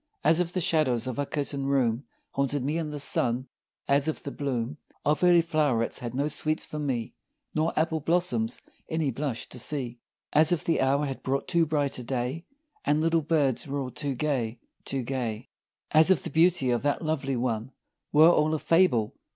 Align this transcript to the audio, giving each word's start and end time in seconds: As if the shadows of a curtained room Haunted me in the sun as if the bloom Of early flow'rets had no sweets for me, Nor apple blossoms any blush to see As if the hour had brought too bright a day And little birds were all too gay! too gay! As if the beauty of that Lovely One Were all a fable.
As 0.23 0.39
if 0.39 0.51
the 0.51 0.59
shadows 0.61 1.05
of 1.05 1.19
a 1.19 1.27
curtained 1.27 1.69
room 1.69 2.05
Haunted 2.31 2.65
me 2.65 2.79
in 2.79 2.89
the 2.89 2.99
sun 2.99 3.47
as 3.87 4.07
if 4.07 4.23
the 4.23 4.31
bloom 4.31 4.79
Of 5.05 5.23
early 5.23 5.43
flow'rets 5.43 5.99
had 5.99 6.15
no 6.15 6.27
sweets 6.27 6.65
for 6.65 6.79
me, 6.79 7.13
Nor 7.53 7.71
apple 7.77 7.99
blossoms 7.99 8.63
any 8.89 9.11
blush 9.11 9.47
to 9.49 9.59
see 9.59 9.99
As 10.33 10.51
if 10.51 10.63
the 10.63 10.81
hour 10.81 11.05
had 11.05 11.21
brought 11.21 11.47
too 11.47 11.67
bright 11.67 11.99
a 11.99 12.03
day 12.03 12.47
And 12.83 12.99
little 12.99 13.21
birds 13.21 13.67
were 13.67 13.79
all 13.79 13.91
too 13.91 14.15
gay! 14.15 14.59
too 14.85 15.03
gay! 15.03 15.49
As 15.91 16.09
if 16.09 16.23
the 16.23 16.31
beauty 16.31 16.71
of 16.71 16.81
that 16.81 17.03
Lovely 17.05 17.35
One 17.35 17.71
Were 18.11 18.31
all 18.31 18.55
a 18.55 18.59
fable. 18.59 19.13